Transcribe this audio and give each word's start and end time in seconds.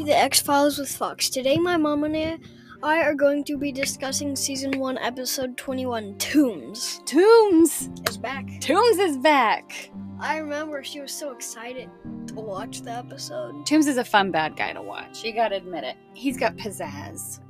to 0.00 0.06
the 0.06 0.16
X 0.16 0.40
Files 0.40 0.78
with 0.78 0.90
Fox. 0.90 1.28
Today, 1.28 1.58
my 1.58 1.76
mom 1.76 2.04
and 2.04 2.42
I 2.82 3.02
are 3.02 3.12
going 3.12 3.44
to 3.44 3.58
be 3.58 3.70
discussing 3.70 4.34
season 4.34 4.78
one, 4.78 4.96
episode 4.96 5.58
21 5.58 6.16
Tooms. 6.16 7.02
Tooms! 7.04 7.90
Is 8.08 8.16
back. 8.16 8.46
Tooms 8.60 8.96
is 8.96 9.18
back! 9.18 9.90
I 10.18 10.38
remember 10.38 10.82
she 10.82 11.00
was 11.00 11.12
so 11.12 11.32
excited 11.32 11.90
to 12.28 12.34
watch 12.34 12.80
the 12.80 12.92
episode. 12.92 13.66
Tooms 13.66 13.86
is 13.86 13.98
a 13.98 14.04
fun 14.04 14.30
bad 14.30 14.56
guy 14.56 14.72
to 14.72 14.80
watch. 14.80 15.22
You 15.22 15.34
gotta 15.34 15.56
admit 15.56 15.84
it. 15.84 15.96
He's 16.14 16.38
got 16.38 16.56
pizzazz. 16.56 17.40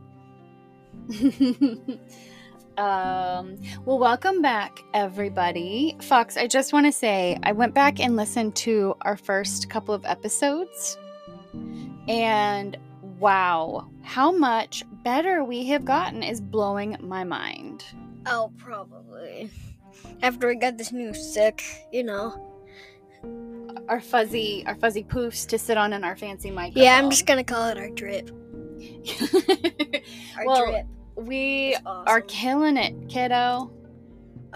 um, 2.79 3.57
well, 3.85 4.01
welcome 4.01 4.43
back, 4.43 4.81
everybody. 4.93 5.97
Fox, 6.01 6.37
I 6.37 6.49
just 6.49 6.73
want 6.73 6.87
to 6.87 6.93
say 6.93 7.39
I 7.45 7.53
went 7.53 7.75
back 7.75 8.01
and 8.01 8.17
listened 8.17 8.57
to 8.57 8.97
our 9.03 9.17
first 9.17 9.71
couple 9.71 9.95
of 9.95 10.05
episodes, 10.05 10.99
and 12.11 12.77
wow, 13.19 13.89
how 14.03 14.33
much 14.33 14.83
better 15.05 15.45
we 15.45 15.67
have 15.69 15.85
gotten 15.85 16.23
is 16.23 16.41
blowing 16.41 16.97
my 17.01 17.23
mind. 17.25 17.85
Oh, 18.27 18.53
probably. 18.59 19.51
After 20.23 20.49
we 20.49 20.57
got 20.57 20.77
this 20.77 20.93
new 20.93 21.15
sick, 21.15 21.63
you 21.93 22.03
know. 22.03 22.47
Our 23.89 24.01
fuzzy, 24.01 24.65
our 24.67 24.75
fuzzy 24.75 25.05
poofs 25.05 25.47
to 25.49 25.59
sit 25.59 25.77
on 25.77 25.93
in 25.93 26.05
our 26.05 26.17
fancy 26.17 26.51
microphone. 26.51 26.83
Yeah, 26.83 26.97
I'm 26.99 27.11
just 27.11 27.27
gonna 27.27 27.45
call 27.45 27.69
it 27.69 27.79
our 27.79 27.91
drip. 27.91 28.31
Our 30.37 30.47
Well, 30.47 30.67
drip. 30.71 30.87
we 31.17 31.75
It's 31.75 31.83
are 31.85 32.23
killing 32.23 32.77
it, 32.77 33.09
kiddo. 33.09 33.71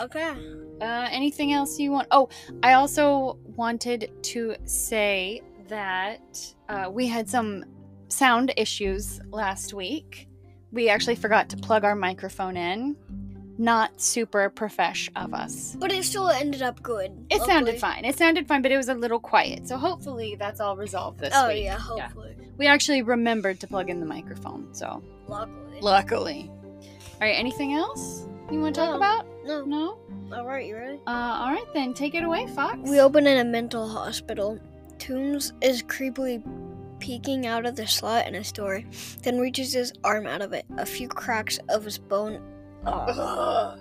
Okay. 0.01 0.35
Uh, 0.81 1.09
anything 1.11 1.53
else 1.53 1.79
you 1.79 1.91
want? 1.93 2.09
Oh, 2.11 2.29
I 2.63 2.73
also 2.73 3.39
wanted 3.55 4.11
to 4.23 4.57
say 4.65 5.43
that 5.75 6.55
uh, 6.69 6.89
we 6.89 7.09
had 7.09 7.29
some 7.29 7.65
sound 8.09 8.55
issues 8.57 9.21
last 9.31 9.75
week. 9.75 10.29
We 10.71 10.89
actually 10.89 11.17
forgot 11.17 11.49
to 11.49 11.57
plug 11.57 11.83
our 11.85 11.97
microphone 11.97 12.57
in. 12.57 12.97
Not 13.59 14.01
super 14.01 14.49
profesh 14.51 15.09
of 15.17 15.35
us. 15.35 15.77
But 15.79 15.91
it 15.93 16.05
still 16.05 16.29
ended 16.29 16.63
up 16.63 16.81
good. 16.83 17.11
It 17.29 17.43
sounded 17.43 17.81
fine. 17.81 18.05
It 18.05 18.17
sounded 18.17 18.47
fine, 18.47 18.63
but 18.63 18.71
it 18.71 18.77
was 18.77 18.89
a 18.89 18.95
little 18.95 19.19
quiet. 19.19 19.67
So 19.67 19.77
hopefully 19.77 20.37
that's 20.39 20.61
all 20.61 20.77
resolved 20.77 21.19
this 21.21 21.33
Oh, 21.37 21.49
week. 21.49 21.57
Oh, 21.57 21.63
yeah, 21.63 21.79
hopefully. 21.79 22.37
We 22.57 22.67
actually 22.69 23.03
remembered 23.03 23.59
to 23.61 23.67
plug 23.67 23.91
in 23.91 23.99
the 23.99 24.07
microphone. 24.07 24.73
So 24.75 25.03
Luckily. 25.29 25.81
luckily. 25.81 26.51
All 26.51 27.21
right. 27.21 27.33
Anything 27.39 27.75
else 27.75 28.27
you 28.51 28.61
want 28.61 28.75
to 28.77 28.81
talk 28.81 28.91
No. 28.91 28.97
about? 28.97 29.27
no. 29.45 29.65
No. 29.65 29.99
Alright, 30.33 30.67
you 30.67 30.77
ready? 30.77 30.99
Uh, 31.07 31.11
all 31.11 31.51
right 31.53 31.67
then. 31.75 31.95
Take 31.95 32.15
it 32.15 32.23
away, 32.25 32.47
Fox. 32.49 32.79
We 32.89 32.99
open 33.01 33.27
in 33.27 33.39
a 33.39 33.45
mental 33.49 33.87
hospital. 33.89 34.59
Tooms 35.05 35.53
is 35.61 35.83
creepily 35.83 36.43
peeking 36.99 37.47
out 37.47 37.67
of 37.67 37.77
the 37.77 37.87
slot 37.87 38.27
in 38.27 38.33
his 38.33 38.51
door, 38.51 38.83
then 39.21 39.39
reaches 39.39 39.75
his 39.75 39.93
arm 40.03 40.27
out 40.27 40.41
of 40.41 40.55
it. 40.55 40.65
A 40.79 40.87
few 40.87 41.09
cracks 41.09 41.59
of 41.69 41.85
his 41.85 41.99
bone. 41.99 42.41
Oh, 42.87 43.77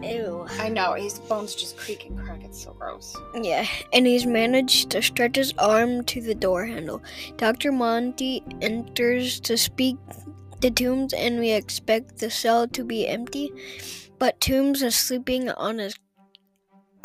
ew. 0.00 0.46
I 0.60 0.68
know 0.68 0.94
his 0.94 1.18
bones 1.18 1.56
just 1.56 1.76
creak 1.76 2.06
and 2.06 2.16
crack. 2.16 2.44
It's 2.44 2.62
so 2.62 2.72
gross. 2.74 3.16
Yeah, 3.34 3.66
and 3.92 4.06
he's 4.06 4.26
managed 4.26 4.90
to 4.90 5.02
stretch 5.02 5.34
his 5.34 5.52
arm 5.58 6.04
to 6.04 6.20
the 6.20 6.36
door 6.36 6.66
handle. 6.66 7.02
Dr. 7.36 7.72
Monty 7.72 8.44
enters 8.62 9.40
to 9.40 9.58
speak 9.58 9.96
to 10.60 10.70
Tooms, 10.70 11.14
and 11.14 11.40
we 11.40 11.50
expect 11.50 12.18
the 12.18 12.30
cell 12.30 12.68
to 12.68 12.84
be 12.84 13.08
empty. 13.08 13.50
But 14.20 14.40
Tooms 14.40 14.84
is 14.84 14.94
sleeping 14.94 15.50
on 15.50 15.78
his 15.78 15.96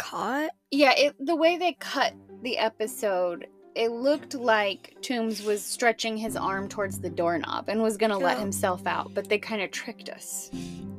cot. 0.02 0.50
Yeah, 0.72 0.94
it, 0.98 1.16
the 1.20 1.36
way 1.36 1.58
they 1.58 1.74
cut 1.74 2.14
the 2.42 2.58
episode, 2.58 3.48
it 3.76 3.92
looked 3.92 4.34
like 4.34 4.96
Tooms 5.02 5.44
was 5.44 5.64
stretching 5.64 6.18
his 6.18 6.36
arm 6.36 6.68
towards 6.68 7.00
the 7.00 7.10
doorknob 7.10 7.70
and 7.70 7.82
was 7.82 7.98
gonna 7.98 8.18
let 8.18 8.40
himself 8.40 8.86
out, 8.88 9.14
but 9.14 9.30
they 9.30 9.38
kind 9.38 9.62
of 9.62 9.72
tricked 9.72 10.10
us. 10.10 10.50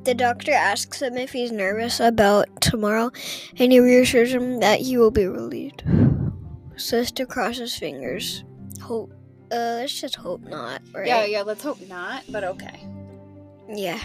The 0.03 0.13
doctor 0.13 0.51
asks 0.51 1.01
him 1.01 1.17
if 1.17 1.31
he's 1.31 1.51
nervous 1.51 1.99
about 1.99 2.47
tomorrow, 2.61 3.11
and 3.57 3.71
he 3.71 3.79
reassures 3.79 4.33
him 4.33 4.59
that 4.59 4.79
he 4.79 4.97
will 4.97 5.11
be 5.11 5.25
relieved. 5.25 5.83
Sister 6.75 7.25
crosses 7.25 7.75
fingers. 7.75 8.43
Hope. 8.81 9.11
Uh, 9.51 9.79
let's 9.79 9.99
just 9.99 10.15
hope 10.15 10.41
not, 10.41 10.81
right? 10.93 11.07
Yeah, 11.07 11.25
yeah. 11.25 11.41
Let's 11.43 11.61
hope 11.61 11.79
not, 11.87 12.23
but 12.29 12.43
okay. 12.43 12.87
Yeah. 13.69 13.99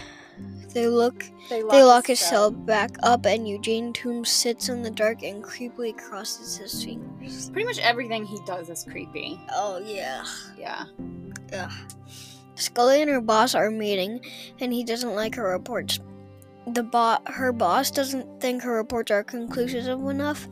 They 0.74 0.86
look. 0.86 1.24
They 1.48 1.62
lock, 1.62 1.72
They 1.72 1.82
lock 1.82 2.06
his 2.06 2.20
cell 2.20 2.50
back 2.50 2.90
up, 3.02 3.26
and 3.26 3.48
Eugene 3.48 3.92
Tooms 3.92 4.28
sits 4.28 4.68
in 4.68 4.82
the 4.82 4.90
dark 4.90 5.22
and 5.22 5.42
creepily 5.42 5.96
crosses 5.96 6.56
his 6.56 6.84
fingers. 6.84 7.50
Pretty 7.50 7.66
much 7.66 7.78
everything 7.78 8.24
he 8.24 8.38
does 8.46 8.68
is 8.68 8.84
creepy. 8.84 9.40
Oh 9.52 9.78
yeah. 9.78 10.24
Yeah. 10.58 10.84
Yeah. 11.50 11.70
Scully 12.54 13.00
and 13.00 13.10
her 13.10 13.20
boss 13.20 13.54
are 13.54 13.70
meeting, 13.70 14.20
and 14.60 14.72
he 14.72 14.84
doesn't 14.84 15.14
like 15.14 15.34
her 15.36 15.50
reports. 15.50 16.00
The 16.66 16.82
bo- 16.82 17.18
her 17.26 17.52
boss 17.52 17.90
doesn't 17.90 18.40
think 18.40 18.62
her 18.62 18.74
reports 18.74 19.10
are 19.10 19.24
conclusive 19.24 19.86
enough, 19.86 20.48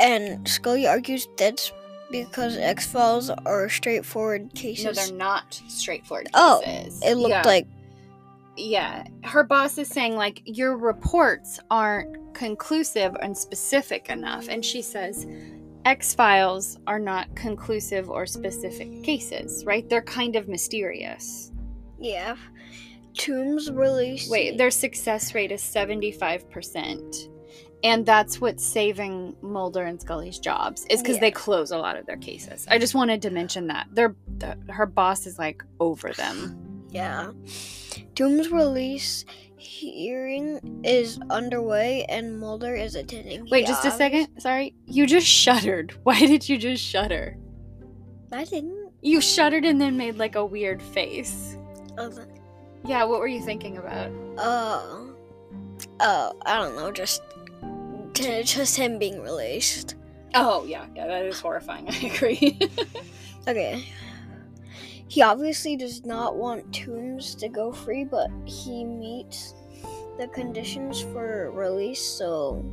and 0.00 0.48
Scully 0.48 0.86
argues 0.86 1.28
that's 1.36 1.72
because 2.10 2.56
X 2.56 2.86
Files 2.86 3.30
are 3.30 3.68
straightforward 3.68 4.44
No, 4.44 4.60
cases. 4.60 4.96
they're 4.96 5.16
not 5.16 5.60
straightforward 5.68 6.28
oh, 6.34 6.62
cases. 6.64 7.00
Oh, 7.04 7.10
it 7.10 7.14
looked 7.16 7.30
yeah. 7.30 7.42
like 7.44 7.66
yeah 8.56 9.04
her 9.24 9.42
boss 9.44 9.78
is 9.78 9.88
saying 9.88 10.16
like 10.16 10.42
your 10.44 10.76
reports 10.76 11.60
aren't 11.70 12.34
conclusive 12.34 13.14
and 13.22 13.36
specific 13.36 14.08
enough 14.10 14.48
and 14.48 14.64
she 14.64 14.80
says 14.82 15.26
x 15.84 16.14
files 16.14 16.78
are 16.86 16.98
not 16.98 17.34
conclusive 17.36 18.08
or 18.10 18.26
specific 18.26 19.02
cases 19.02 19.64
right 19.66 19.88
they're 19.88 20.02
kind 20.02 20.36
of 20.36 20.48
mysterious 20.48 21.52
yeah. 21.98 22.36
Tooms 23.14 23.70
released. 23.70 24.30
wait 24.30 24.58
their 24.58 24.70
success 24.70 25.34
rate 25.34 25.50
is 25.50 25.62
75% 25.62 27.28
and 27.82 28.04
that's 28.04 28.40
what's 28.40 28.64
saving 28.64 29.34
mulder 29.42 29.82
and 29.84 30.00
scully's 30.00 30.38
jobs 30.38 30.84
is 30.90 31.00
because 31.00 31.16
Yeah. 31.16 31.20
they 31.20 31.30
close 31.30 31.70
a 31.70 31.78
lot 31.78 31.96
of 31.96 32.04
their 32.06 32.16
cases 32.18 32.66
i 32.70 32.78
just 32.78 32.94
wanted 32.94 33.22
to 33.22 33.30
mention 33.30 33.68
that 33.68 33.86
their 33.92 34.14
th- 34.40 34.56
her 34.68 34.84
boss 34.86 35.26
is 35.26 35.38
like 35.38 35.62
over 35.80 36.12
them 36.12 36.65
Yeah. 36.90 37.32
Tooms' 38.14 38.50
release 38.50 39.24
hearing 39.56 40.80
is 40.84 41.18
underway, 41.30 42.04
and 42.08 42.38
Mulder 42.38 42.74
is 42.74 42.94
attending. 42.94 43.46
Wait, 43.50 43.66
just 43.66 43.84
a 43.84 43.90
second. 43.90 44.28
Sorry. 44.40 44.74
You 44.86 45.06
just 45.06 45.26
shuddered. 45.26 45.94
Why 46.02 46.18
did 46.20 46.48
you 46.48 46.56
just 46.58 46.82
shudder? 46.82 47.36
I 48.32 48.44
didn't. 48.44 48.90
You 49.02 49.20
shuddered 49.20 49.64
and 49.64 49.80
then 49.80 49.96
made 49.96 50.16
like 50.16 50.34
a 50.34 50.44
weird 50.44 50.80
face. 50.82 51.56
Oh, 51.98 52.08
the- 52.08 52.26
Yeah, 52.84 53.04
what 53.04 53.20
were 53.20 53.26
you 53.28 53.40
thinking 53.40 53.76
about? 53.78 54.10
Oh, 54.38 55.14
oh, 56.00 56.32
I 56.44 56.56
don't 56.56 56.76
know, 56.76 56.90
just, 56.90 57.22
t- 58.14 58.42
just 58.42 58.76
him 58.76 58.98
being 58.98 59.20
released. 59.22 59.94
Oh, 60.34 60.64
yeah. 60.64 60.86
Yeah, 60.94 61.06
that 61.06 61.24
is 61.24 61.40
horrifying. 61.40 61.88
I 61.90 61.96
agree. 62.14 62.58
Okay. 63.48 63.84
He 65.08 65.22
obviously 65.22 65.76
does 65.76 66.04
not 66.04 66.36
want 66.36 66.72
Tooms 66.72 67.34
to 67.36 67.48
go 67.48 67.72
free, 67.72 68.04
but 68.04 68.28
he 68.44 68.84
meets 68.84 69.54
the 70.18 70.28
conditions 70.28 71.00
for 71.00 71.50
release. 71.52 72.00
So, 72.02 72.64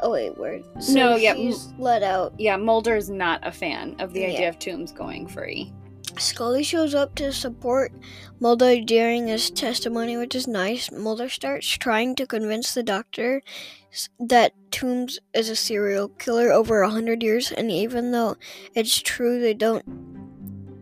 oh 0.00 0.12
wait, 0.12 0.36
where? 0.38 0.60
So 0.80 0.92
No, 0.94 1.16
yeah, 1.16 1.34
he's 1.34 1.72
let 1.78 2.02
out. 2.02 2.32
yeah, 2.38 2.56
Mulder 2.56 2.96
is 2.96 3.10
not 3.10 3.46
a 3.46 3.52
fan 3.52 3.96
of 3.98 4.12
the 4.12 4.24
idea 4.24 4.48
of 4.48 4.58
Tooms 4.58 4.92
going 4.92 5.26
free. 5.26 5.72
Scully 6.18 6.62
shows 6.64 6.94
up 6.94 7.14
to 7.16 7.32
support 7.32 7.92
Mulder 8.40 8.80
during 8.80 9.28
his 9.28 9.50
testimony, 9.50 10.16
which 10.16 10.34
is 10.34 10.48
nice. 10.48 10.90
Mulder 10.90 11.28
starts 11.28 11.68
trying 11.68 12.14
to 12.16 12.26
convince 12.26 12.74
the 12.74 12.82
doctor 12.82 13.42
that 14.18 14.52
Tooms 14.70 15.18
is 15.34 15.48
a 15.48 15.56
serial 15.56 16.08
killer 16.08 16.50
over 16.52 16.82
a 16.82 16.90
hundred 16.90 17.22
years, 17.22 17.52
and 17.52 17.70
even 17.70 18.10
though 18.10 18.36
it's 18.74 19.00
true, 19.00 19.40
they 19.40 19.54
don't 19.54 19.84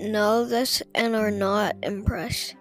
know 0.00 0.44
this 0.44 0.82
and 0.94 1.14
are 1.14 1.30
not 1.30 1.76
impressed. 1.82 2.54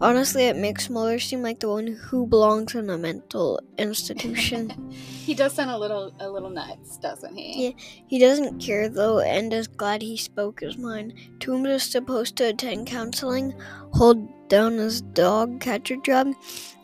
Honestly, 0.00 0.44
it 0.44 0.56
makes 0.56 0.88
Mulder 0.88 1.18
seem 1.18 1.42
like 1.42 1.58
the 1.58 1.68
one 1.68 1.88
who 1.88 2.24
belongs 2.24 2.76
in 2.76 2.88
a 2.88 2.96
mental 2.96 3.60
institution. 3.78 4.90
he 4.92 5.34
does 5.34 5.54
sound 5.54 5.70
a 5.70 5.78
little 5.78 6.14
a 6.20 6.30
little 6.30 6.50
nuts, 6.50 6.98
doesn't 6.98 7.36
he? 7.36 7.66
Yeah. 7.66 7.70
He 8.06 8.18
doesn't 8.20 8.60
care 8.60 8.88
though 8.88 9.18
and 9.18 9.52
is 9.52 9.66
glad 9.66 10.02
he 10.02 10.16
spoke 10.16 10.60
his 10.60 10.78
mind. 10.78 11.14
Tooms 11.40 11.68
is 11.68 11.82
supposed 11.82 12.36
to 12.36 12.50
attend 12.50 12.86
counseling, 12.86 13.54
hold 13.92 14.48
down 14.48 14.74
his 14.74 15.00
dog 15.00 15.60
catcher 15.60 15.96
job, 15.96 16.32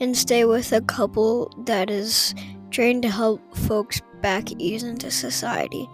and 0.01 0.17
stay 0.17 0.45
with 0.45 0.73
a 0.73 0.81
couple 0.81 1.53
that 1.67 1.91
is 1.91 2.35
trained 2.73 3.03
to 3.03 3.11
help 3.11 3.41
folks 3.57 4.03
back 4.23 4.51
ease 4.59 4.83
into 4.83 5.13
society. 5.13 5.89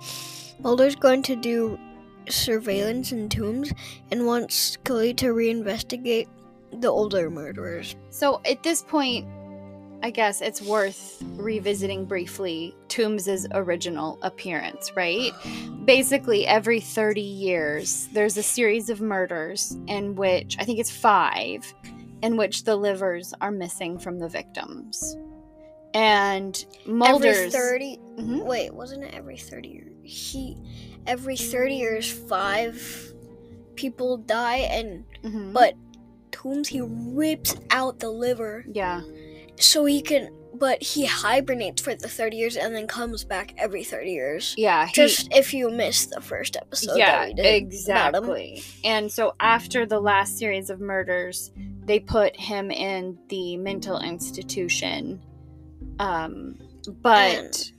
Mulder's 0.61 0.97
going 0.97 1.23
to 1.25 1.37
do 1.37 1.79
surveillance 2.29 3.13
in 3.13 3.29
Tooms 3.29 3.73
and 4.11 4.27
wants 4.27 4.55
Scully 4.55 5.15
to 5.15 5.27
reinvestigate 5.27 6.29
the 6.73 6.89
older 6.89 7.31
murderers. 7.31 7.97
So 8.11 8.41
at 8.45 8.63
this 8.63 8.83
point, 8.83 9.27
I 10.03 10.11
guess 10.11 10.41
it's 10.41 10.63
worth 10.63 11.23
revisiting 11.35 12.07
briefly 12.07 12.75
Tooms's 12.89 13.47
original 13.53 14.19
appearance, 14.23 14.93
right? 14.97 15.33
Basically, 15.85 16.47
every 16.47 16.81
30 16.81 17.21
years, 17.21 18.09
there's 18.13 18.39
a 18.39 18.43
series 18.43 18.89
of 18.89 19.01
murders 19.01 19.77
in 19.89 20.15
which, 20.15 20.57
I 20.59 20.65
think 20.65 20.79
it's 20.79 20.91
five, 20.91 21.75
in 22.23 22.37
which 22.37 22.65
the 22.65 22.77
livers 22.77 23.35
are 23.43 23.51
missing 23.51 23.99
from 23.99 24.19
the 24.19 24.29
victims. 24.29 25.17
And 25.95 26.65
Mulder's. 26.87 27.37
Every 27.39 27.51
30 27.51 27.99
Mhm. 28.19 28.45
Wait, 28.45 28.73
wasn't 28.75 29.05
it 29.05 29.15
every 29.15 29.37
30 29.37 29.69
years? 29.69 29.93
He 30.03 30.57
every 31.07 31.37
30 31.37 31.75
years 31.77 32.11
5 32.11 33.15
people 33.75 34.19
die 34.19 34.59
and 34.59 35.05
Mhm. 35.25 35.53
but 35.53 35.75
Tooms 36.31 36.69
he 36.69 36.81
rips 36.83 37.57
out 37.71 37.99
the 37.99 38.11
liver 38.11 38.65
Yeah. 38.73 39.03
so 39.59 39.85
he 39.85 40.01
can 40.01 40.31
but 40.55 40.83
he 40.83 41.07
hibernates 41.07 41.81
for 41.81 41.95
the 41.95 42.09
30 42.09 42.37
years 42.37 42.55
and 42.57 42.75
then 42.75 42.87
comes 42.87 43.25
back 43.25 43.55
every 43.57 43.83
30 43.83 44.11
years. 44.13 44.55
Yeah. 44.59 44.87
he- 44.87 44.93
Just 44.93 45.29
if 45.35 45.55
you 45.55 45.71
missed 45.71 46.11
the 46.11 46.21
first 46.21 46.57
episode 46.57 46.99
yeah, 46.99 47.21
that 47.21 47.29
we 47.29 47.35
did 47.35 47.47
exactly. 47.47 48.63
And 48.85 49.11
so 49.11 49.35
after 49.41 49.87
the 49.87 50.01
last 50.01 50.37
series 50.39 50.69
of 50.69 50.79
murders, 50.81 51.51
they 51.87 51.99
put 51.99 52.37
him 52.37 52.71
in 52.71 53.19
the 53.29 53.57
mental 53.57 53.99
institution. 54.01 55.23
Um, 56.01 56.59
but 57.03 57.71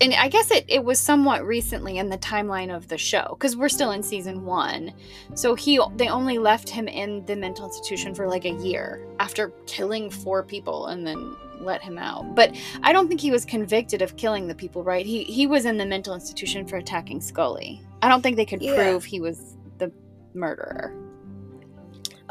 and 0.00 0.12
I 0.12 0.28
guess 0.28 0.50
it, 0.50 0.64
it 0.66 0.84
was 0.84 0.98
somewhat 0.98 1.46
recently 1.46 1.98
in 1.98 2.08
the 2.08 2.18
timeline 2.18 2.74
of 2.74 2.88
the 2.88 2.98
show 2.98 3.28
because 3.38 3.56
we're 3.56 3.68
still 3.68 3.92
in 3.92 4.02
season 4.02 4.44
one. 4.44 4.92
So 5.34 5.54
he 5.54 5.80
they 5.96 6.08
only 6.08 6.38
left 6.38 6.68
him 6.68 6.88
in 6.88 7.24
the 7.26 7.36
mental 7.36 7.66
institution 7.66 8.12
for 8.14 8.28
like 8.28 8.44
a 8.44 8.50
year 8.50 9.06
after 9.20 9.50
killing 9.66 10.10
four 10.10 10.42
people 10.42 10.86
and 10.86 11.06
then 11.06 11.36
let 11.60 11.80
him 11.80 11.96
out. 11.96 12.34
But 12.34 12.56
I 12.82 12.92
don't 12.92 13.06
think 13.06 13.20
he 13.20 13.30
was 13.30 13.44
convicted 13.44 14.02
of 14.02 14.16
killing 14.16 14.48
the 14.48 14.54
people, 14.54 14.82
right? 14.82 15.06
He 15.06 15.22
he 15.22 15.46
was 15.46 15.64
in 15.64 15.78
the 15.78 15.86
mental 15.86 16.12
institution 16.12 16.66
for 16.66 16.76
attacking 16.76 17.20
Scully. 17.20 17.80
I 18.02 18.08
don't 18.08 18.20
think 18.20 18.36
they 18.36 18.46
could 18.46 18.62
Yeah. 18.62 18.74
prove 18.74 19.04
he 19.04 19.20
was 19.20 19.56
the 19.78 19.92
murderer. 20.34 20.92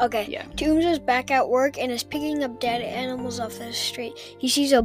Okay. 0.00 0.26
Yeah. 0.28 0.42
Tooms 0.56 0.84
is 0.84 0.98
back 0.98 1.30
at 1.30 1.48
work 1.48 1.78
and 1.78 1.90
is 1.90 2.02
picking 2.02 2.42
up 2.42 2.60
dead 2.60 2.82
animals 2.82 3.40
off 3.40 3.58
the 3.58 3.72
street. 3.72 4.18
He 4.38 4.48
sees 4.48 4.72
a. 4.72 4.84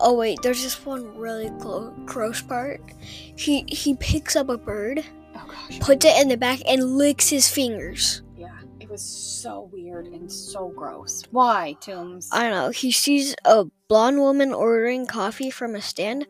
Oh 0.00 0.14
wait, 0.14 0.38
there's 0.42 0.62
this 0.62 0.84
one 0.86 1.16
really 1.16 1.50
clo- 1.60 1.94
gross 2.04 2.40
part. 2.42 2.80
He 3.00 3.64
he 3.68 3.94
picks 3.96 4.36
up 4.36 4.48
a 4.48 4.56
bird, 4.58 5.04
Oh 5.34 5.46
gosh. 5.48 5.80
puts 5.80 6.04
it 6.06 6.20
in 6.20 6.28
the 6.28 6.36
back, 6.36 6.60
and 6.66 6.96
licks 6.96 7.28
his 7.28 7.48
fingers. 7.48 8.22
Yeah. 8.36 8.54
It 8.80 8.88
was 8.88 9.02
so 9.02 9.68
weird 9.72 10.06
and 10.06 10.30
so 10.30 10.68
gross. 10.68 11.22
Why, 11.30 11.76
Tooms? 11.80 12.28
I 12.32 12.42
don't 12.44 12.52
know. 12.52 12.70
He 12.70 12.92
sees 12.92 13.34
a 13.44 13.64
blonde 13.88 14.18
woman 14.18 14.52
ordering 14.54 15.06
coffee 15.06 15.50
from 15.50 15.74
a 15.74 15.82
stand, 15.82 16.26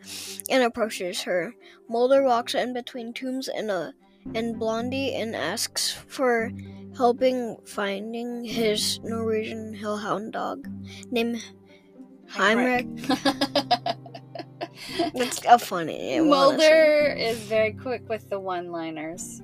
and 0.51 0.63
approaches 0.63 1.23
her. 1.23 1.55
Mulder 1.89 2.23
walks 2.23 2.55
in 2.55 2.73
between 2.73 3.13
Tooms 3.13 3.49
and 3.49 3.71
a 3.71 3.93
and 4.35 4.59
Blondie 4.59 5.15
and 5.15 5.35
asks 5.37 5.93
for 6.09 6.51
helping 6.97 7.57
finding 7.65 8.45
his 8.45 8.99
Norwegian 9.03 9.73
hellhound 9.75 10.33
dog 10.33 10.69
named 11.11 11.43
Heinrich. 12.29 12.87
That's 15.15 15.45
a 15.47 15.59
funny 15.59 16.21
Mulder 16.21 17.15
is 17.19 17.39
very 17.41 17.73
quick 17.73 18.09
with 18.09 18.29
the 18.31 18.39
one-liners. 18.39 19.43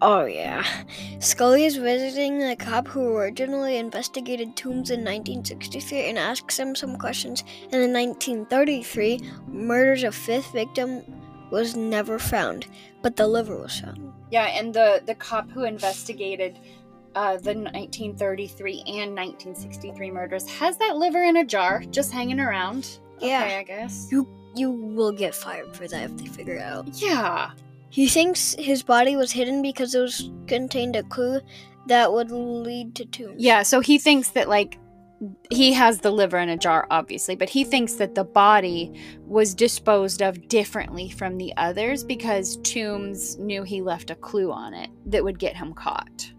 Oh 0.00 0.26
yeah. 0.26 0.64
Scully 1.18 1.64
is 1.64 1.76
visiting 1.76 2.38
the 2.38 2.56
cop 2.56 2.86
who 2.86 3.16
originally 3.16 3.78
investigated 3.78 4.56
Tooms 4.56 4.90
in 4.90 5.00
1963 5.00 6.10
and 6.10 6.18
asks 6.18 6.58
him 6.58 6.74
some 6.76 6.96
questions. 6.96 7.42
And 7.72 7.82
in 7.82 7.92
1933, 7.92 9.20
murder's 9.48 10.04
a 10.04 10.12
fifth 10.12 10.52
victim 10.52 11.02
was 11.50 11.74
never 11.74 12.18
found, 12.18 12.66
but 13.02 13.16
the 13.16 13.26
liver 13.26 13.56
was 13.56 13.80
found. 13.80 14.12
Yeah, 14.30 14.46
and 14.46 14.74
the 14.74 15.02
the 15.06 15.14
cop 15.14 15.50
who 15.50 15.64
investigated 15.64 16.58
uh, 17.18 17.32
the 17.36 17.54
1933 17.54 18.84
and 18.86 19.16
1963 19.16 20.10
murders 20.10 20.48
has 20.48 20.76
that 20.78 20.96
liver 20.96 21.24
in 21.24 21.38
a 21.38 21.44
jar, 21.44 21.82
just 21.90 22.12
hanging 22.12 22.38
around. 22.40 23.00
Yeah. 23.20 23.42
okay, 23.44 23.56
I 23.58 23.62
guess. 23.64 24.08
You 24.12 24.28
you 24.54 24.70
will 24.70 25.12
get 25.12 25.34
fired 25.34 25.74
for 25.74 25.86
that 25.88 26.04
if 26.10 26.16
they 26.16 26.26
figure 26.26 26.54
it 26.54 26.62
out. 26.62 26.88
Yeah, 26.94 27.50
He 27.90 28.08
thinks 28.08 28.54
his 28.58 28.82
body 28.82 29.16
was 29.16 29.30
hidden 29.32 29.62
because 29.62 29.94
it 29.94 30.00
was 30.00 30.30
contained 30.46 30.96
a 30.96 31.02
clue 31.02 31.40
that 31.86 32.12
would 32.12 32.30
lead 32.30 32.94
to 32.96 33.04
Tooms. 33.04 33.36
yeah. 33.42 33.62
So 33.62 33.80
he 33.80 33.98
thinks 33.98 34.30
that 34.30 34.48
like 34.48 34.78
he 35.50 35.72
has 35.72 35.98
the 36.00 36.10
liver 36.12 36.38
in 36.38 36.48
a 36.48 36.56
jar, 36.56 36.86
obviously, 36.90 37.34
but 37.34 37.48
he 37.48 37.64
thinks 37.64 37.94
that 37.94 38.14
the 38.14 38.24
body 38.24 39.00
was 39.26 39.54
disposed 39.54 40.22
of 40.22 40.46
differently 40.48 41.08
from 41.10 41.36
the 41.36 41.52
others 41.56 42.04
because 42.04 42.56
Tooms 42.58 43.36
knew 43.38 43.64
he 43.64 43.82
left 43.82 44.10
a 44.10 44.14
clue 44.14 44.52
on 44.52 44.72
it 44.74 44.90
that 45.06 45.24
would 45.24 45.38
get 45.40 45.56
him 45.56 45.74
caught. 45.74 46.32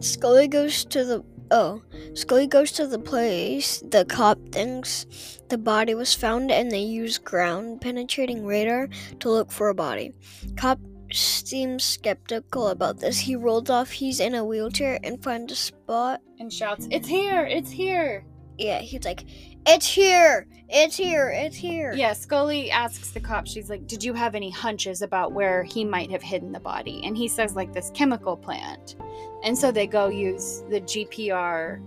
Scully 0.00 0.48
goes 0.48 0.84
to 0.86 1.04
the 1.04 1.24
oh, 1.50 1.82
Scully 2.14 2.46
goes 2.46 2.72
to 2.72 2.86
the 2.86 2.98
place. 2.98 3.82
The 3.88 4.04
cop 4.04 4.38
thinks 4.52 5.06
the 5.48 5.58
body 5.58 5.94
was 5.94 6.14
found, 6.14 6.50
and 6.50 6.70
they 6.70 6.82
use 6.82 7.18
ground 7.18 7.80
penetrating 7.80 8.46
radar 8.46 8.88
to 9.20 9.30
look 9.30 9.50
for 9.50 9.68
a 9.68 9.74
body. 9.74 10.12
Cop 10.56 10.78
seems 11.12 11.82
skeptical 11.82 12.68
about 12.68 13.00
this. 13.00 13.18
He 13.18 13.34
rolls 13.34 13.68
off 13.68 13.90
he's 13.90 14.20
in 14.20 14.34
a 14.34 14.44
wheelchair 14.44 14.98
and 15.02 15.22
finds 15.22 15.52
a 15.52 15.56
spot. 15.56 16.20
And 16.38 16.52
shouts, 16.52 16.86
"It's 16.90 17.08
here! 17.08 17.44
It's 17.44 17.70
here!" 17.70 18.24
Yeah, 18.58 18.80
he's 18.80 19.04
like, 19.04 19.24
"It's 19.66 19.86
here! 19.86 20.46
It's 20.68 20.96
here! 20.96 21.30
It's 21.30 21.56
here!" 21.56 21.92
Yeah, 21.92 22.12
Scully 22.12 22.70
asks 22.70 23.10
the 23.10 23.20
cop, 23.20 23.46
she's 23.46 23.68
like, 23.68 23.86
Did 23.86 24.02
you 24.02 24.14
have 24.14 24.34
any 24.34 24.50
hunches 24.50 25.02
about 25.02 25.32
where 25.32 25.62
he 25.62 25.84
might 25.84 26.10
have 26.10 26.22
hidden 26.22 26.52
the 26.52 26.60
body? 26.60 27.02
And 27.04 27.16
he 27.16 27.28
says, 27.28 27.54
like, 27.54 27.72
this 27.72 27.90
chemical 27.94 28.36
plant. 28.36 28.96
And 29.42 29.56
so 29.56 29.72
they 29.72 29.86
go 29.86 30.08
use 30.08 30.62
the 30.70 30.80
GPR 30.80 31.80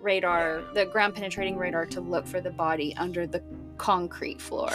radar, 0.00 0.62
the 0.74 0.86
ground 0.86 1.14
penetrating 1.14 1.56
radar, 1.56 1.86
to 1.86 2.00
look 2.00 2.26
for 2.26 2.40
the 2.40 2.50
body 2.50 2.94
under 2.96 3.26
the 3.26 3.42
concrete 3.76 4.40
floor. 4.40 4.70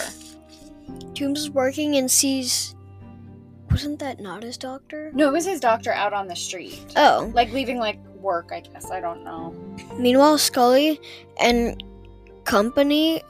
Tooms 1.14 1.40
is 1.40 1.50
working 1.50 1.96
and 1.96 2.10
sees. 2.10 2.76
Wasn't 3.72 4.00
that 4.00 4.20
not 4.20 4.44
his 4.44 4.58
doctor? 4.58 5.12
No, 5.14 5.30
it 5.30 5.32
was 5.32 5.46
his 5.46 5.60
doctor 5.60 5.92
out 5.92 6.14
on 6.14 6.28
the 6.28 6.36
street. 6.36 6.94
Oh. 6.96 7.32
Like 7.34 7.52
leaving, 7.52 7.78
like, 7.78 8.00
work, 8.16 8.52
I 8.52 8.62
guess. 8.62 8.92
I 8.92 9.00
don't 9.00 9.24
know. 9.24 9.54
Meanwhile, 9.98 10.38
Scully 10.38 11.00
and 11.40 11.84
company 12.46 13.22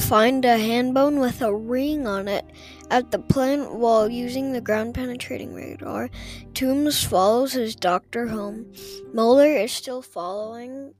find 0.00 0.44
a 0.44 0.58
hand 0.58 0.94
bone 0.94 1.18
with 1.18 1.42
a 1.42 1.54
ring 1.54 2.06
on 2.06 2.28
it 2.28 2.44
at 2.90 3.10
the 3.10 3.18
plant 3.18 3.74
while 3.74 4.08
using 4.08 4.52
the 4.52 4.60
ground 4.60 4.94
penetrating 4.94 5.54
radar. 5.54 6.10
Tooms 6.54 7.02
follows 7.04 7.52
his 7.52 7.74
doctor 7.74 8.26
home. 8.28 8.72
Mulder 9.12 9.56
is 9.56 9.72
still 9.72 10.02
following 10.02 10.94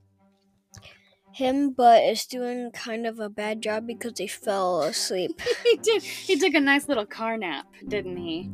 him, 1.31 1.71
but 1.71 2.03
is 2.03 2.25
doing 2.25 2.71
kind 2.71 3.07
of 3.07 3.19
a 3.19 3.29
bad 3.29 3.61
job 3.61 3.87
because 3.87 4.17
he 4.17 4.27
fell 4.27 4.81
asleep. 4.81 5.39
he 5.63 5.77
did. 5.77 6.03
He 6.03 6.37
took 6.37 6.53
a 6.53 6.59
nice 6.59 6.87
little 6.87 7.05
car 7.05 7.37
nap, 7.37 7.65
didn't 7.87 8.17
he? 8.17 8.49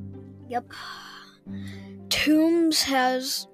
Yep. 0.49 0.65
Tooms 2.09 2.83
has 2.83 3.47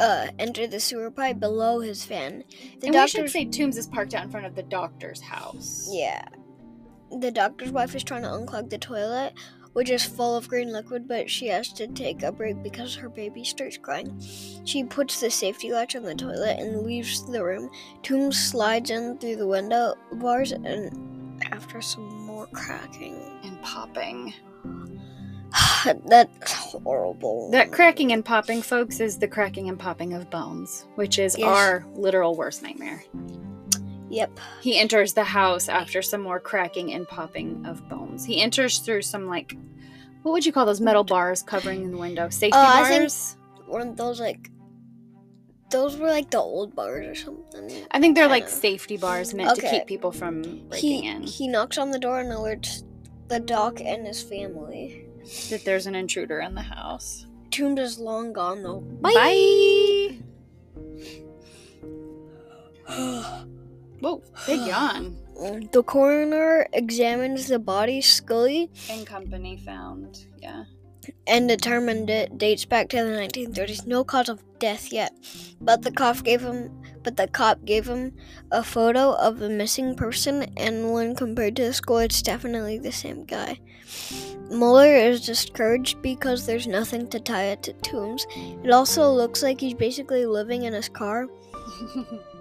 uh 0.00 0.28
enter 0.38 0.66
the 0.66 0.80
sewer 0.80 1.10
pipe 1.10 1.40
below 1.40 1.80
his 1.80 2.04
fan. 2.04 2.44
The 2.80 2.88
and 2.88 2.94
we 2.94 3.06
should 3.06 3.18
doctor's 3.18 3.32
say 3.32 3.44
Tooms 3.44 3.76
is 3.76 3.86
parked 3.86 4.14
out 4.14 4.24
in 4.24 4.30
front 4.30 4.46
of 4.46 4.54
the 4.54 4.62
doctor's 4.62 5.20
house. 5.20 5.88
Yeah. 5.90 6.24
The 7.20 7.30
doctor's 7.30 7.70
wife 7.70 7.94
is 7.94 8.04
trying 8.04 8.22
to 8.22 8.28
unclog 8.28 8.70
the 8.70 8.78
toilet, 8.78 9.34
which 9.74 9.90
is 9.90 10.04
full 10.04 10.36
of 10.36 10.48
green 10.48 10.72
liquid, 10.72 11.06
but 11.06 11.28
she 11.28 11.48
has 11.48 11.72
to 11.74 11.86
take 11.86 12.22
a 12.22 12.32
break 12.32 12.62
because 12.62 12.94
her 12.94 13.08
baby 13.08 13.44
starts 13.44 13.76
crying. 13.76 14.20
She 14.64 14.84
puts 14.84 15.20
the 15.20 15.30
safety 15.30 15.72
latch 15.72 15.96
on 15.96 16.02
the 16.02 16.14
toilet 16.14 16.58
and 16.58 16.82
leaves 16.82 17.24
the 17.24 17.44
room. 17.44 17.70
Tooms 18.02 18.38
slides 18.38 18.90
in 18.90 19.18
through 19.18 19.36
the 19.36 19.46
window 19.46 19.94
bars 20.12 20.52
and 20.52 21.42
after 21.50 21.80
some 21.80 22.26
more 22.26 22.46
cracking. 22.48 23.40
And 23.44 23.60
popping. 23.62 24.32
That's 26.06 26.52
horrible. 26.52 27.50
That 27.50 27.72
cracking 27.72 28.12
and 28.12 28.24
popping, 28.24 28.62
folks, 28.62 29.00
is 29.00 29.18
the 29.18 29.28
cracking 29.28 29.68
and 29.68 29.78
popping 29.78 30.12
of 30.14 30.30
bones, 30.30 30.86
which 30.96 31.18
is 31.18 31.36
Yes. 31.38 31.46
our 31.48 31.86
literal 31.94 32.34
worst 32.36 32.62
nightmare. 32.62 33.02
Yep. 34.10 34.38
He 34.60 34.78
enters 34.78 35.14
the 35.14 35.24
house 35.24 35.68
after 35.68 36.02
some 36.02 36.20
more 36.20 36.38
cracking 36.38 36.92
and 36.92 37.08
popping 37.08 37.64
of 37.66 37.88
bones. 37.88 38.24
He 38.24 38.40
enters 38.42 38.78
through 38.80 39.02
some, 39.02 39.26
like, 39.26 39.56
what 40.22 40.32
would 40.32 40.44
you 40.46 40.52
call 40.52 40.66
those 40.66 40.80
metal 40.80 41.02
bars 41.04 41.42
covering 41.42 41.90
the 41.90 41.96
window? 41.96 42.28
Safety 42.28 42.56
Uh, 42.56 42.60
I 42.60 42.82
bars? 42.98 43.36
One 43.66 43.80
of 43.88 43.96
those 43.96 44.20
like 44.20 44.50
those 45.70 45.96
were 45.96 46.08
like 46.10 46.30
the 46.30 46.36
old 46.38 46.74
bars 46.76 47.06
or 47.06 47.14
something. 47.14 47.86
I 47.90 47.98
think 47.98 48.14
they're 48.14 48.28
like 48.28 48.44
Kinda. 48.44 48.56
safety 48.60 48.98
bars 48.98 49.32
meant 49.32 49.58
to 49.58 49.66
keep 49.70 49.86
people 49.86 50.12
from 50.12 50.42
breaking 50.68 51.02
He 51.02 51.08
in. 51.08 51.22
he 51.22 51.48
knocks 51.48 51.78
on 51.78 51.90
the 51.90 51.98
door 51.98 52.20
and 52.20 52.30
alerts 52.30 52.82
the 53.28 53.40
doc 53.40 53.80
and 53.80 54.06
his 54.06 54.22
family. 54.22 55.06
That 55.50 55.62
there's 55.64 55.86
an 55.86 55.94
intruder 55.94 56.40
in 56.40 56.54
the 56.54 56.62
house. 56.62 57.26
Tooms 57.50 57.78
is 57.80 57.98
long 57.98 58.32
gone 58.32 58.62
though. 58.62 58.80
Bye. 58.80 60.18
Whoa, 64.00 64.22
big 64.46 64.60
yawn. 64.66 65.16
The 65.72 65.82
coroner 65.82 66.66
examines 66.72 67.48
the 67.48 67.58
body, 67.58 68.00
Scully, 68.00 68.70
And 68.90 69.06
company 69.06 69.56
found. 69.56 70.26
Yeah. 70.40 70.64
and 71.26 71.48
determined 71.48 72.10
it 72.10 72.38
dates 72.38 72.64
back 72.64 72.88
to 72.90 72.96
the 72.96 73.10
1930s. 73.10 73.86
No 73.86 74.04
cause 74.04 74.28
of 74.28 74.42
death 74.58 74.92
yet, 74.92 75.12
but 75.60 75.82
the 75.82 75.90
cop 75.90 76.22
gave 76.22 76.42
him, 76.42 76.70
but 77.02 77.16
the 77.16 77.26
cop 77.26 77.64
gave 77.64 77.86
him 77.88 78.12
a 78.52 78.62
photo 78.62 79.12
of 79.14 79.38
the 79.40 79.48
missing 79.48 79.96
person, 79.96 80.44
and 80.56 80.92
when 80.92 81.14
compared 81.16 81.56
to 81.56 81.64
the 81.64 81.72
skull, 81.72 81.98
it's 81.98 82.22
definitely 82.22 82.78
the 82.78 82.92
same 82.92 83.24
guy. 83.24 83.58
Mulder 84.50 84.94
is 84.94 85.24
discouraged 85.24 86.02
because 86.02 86.44
there's 86.44 86.66
nothing 86.66 87.08
to 87.08 87.20
tie 87.20 87.44
it 87.44 87.62
to 87.64 87.72
Tooms. 87.74 88.26
It 88.36 88.70
also 88.70 89.10
looks 89.10 89.42
like 89.42 89.60
he's 89.60 89.74
basically 89.74 90.26
living 90.26 90.64
in 90.64 90.72
his 90.72 90.88
car, 90.88 91.28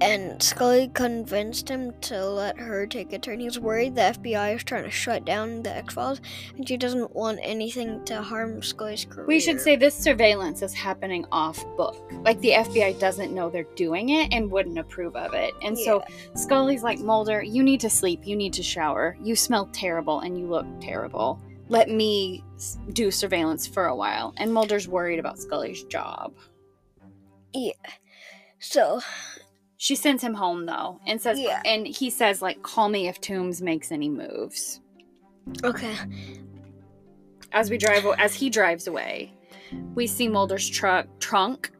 and 0.00 0.42
Scully 0.42 0.88
convinced 0.94 1.68
him 1.68 1.92
to 2.02 2.24
let 2.24 2.56
her 2.58 2.86
take 2.86 3.12
a 3.12 3.18
turn. 3.18 3.40
He's 3.40 3.58
worried 3.58 3.94
the 3.94 4.02
FBI 4.02 4.56
is 4.56 4.64
trying 4.64 4.84
to 4.84 4.90
shut 4.90 5.24
down 5.24 5.62
the 5.62 5.74
X 5.74 5.94
Files, 5.94 6.20
and 6.56 6.66
she 6.68 6.76
doesn't 6.76 7.14
want 7.14 7.38
anything 7.42 8.04
to 8.06 8.22
harm 8.22 8.62
Scully's 8.62 9.04
career. 9.04 9.26
we 9.26 9.40
should 9.40 9.60
say 9.60 9.76
this 9.76 9.94
surveillance 9.94 10.62
is 10.62 10.72
happening 10.74 11.24
off 11.32 11.64
book. 11.76 11.96
Like 12.24 12.40
the 12.40 12.50
FBI 12.50 12.98
doesn't 12.98 13.34
know 13.34 13.50
they're 13.50 13.64
doing 13.74 14.10
it 14.10 14.32
and 14.32 14.50
wouldn't 14.50 14.78
approve 14.78 15.16
of 15.16 15.34
it. 15.34 15.52
And 15.62 15.76
so 15.76 16.04
Scully's 16.34 16.82
like, 16.82 17.00
Mulder, 17.00 17.42
you 17.42 17.62
need 17.62 17.80
to 17.80 17.90
sleep. 17.90 18.26
You 18.26 18.36
need 18.36 18.52
to 18.54 18.62
shower. 18.62 19.16
You 19.22 19.34
smell 19.36 19.66
terrible 19.72 20.20
and 20.20 20.38
you 20.38 20.46
look 20.46 20.66
terrible. 20.80 21.40
Let 21.68 21.90
me 21.90 22.44
do 22.92 23.10
surveillance 23.10 23.66
for 23.66 23.86
a 23.86 23.96
while. 23.96 24.32
And 24.38 24.52
Mulder's 24.52 24.88
worried 24.88 25.18
about 25.18 25.38
Scully's 25.38 25.84
job. 25.84 26.34
Yeah. 27.52 27.72
So. 28.58 29.00
She 29.78 29.94
sends 29.94 30.22
him 30.22 30.34
home 30.34 30.66
though 30.66 31.00
and 31.06 31.20
says, 31.20 31.38
Yeah. 31.40 31.62
and 31.64 31.86
he 31.86 32.10
says, 32.10 32.42
like, 32.42 32.62
call 32.62 32.88
me 32.88 33.08
if 33.08 33.20
Tooms 33.20 33.62
makes 33.62 33.90
any 33.92 34.10
moves. 34.10 34.80
Okay. 35.64 35.94
As 37.52 37.70
we 37.70 37.78
drive, 37.78 38.04
as 38.18 38.34
he 38.34 38.50
drives 38.50 38.86
away, 38.86 39.32
we 39.94 40.06
see 40.06 40.28
Mulder's 40.28 40.68
truck 40.68 41.06
trunk 41.20 41.70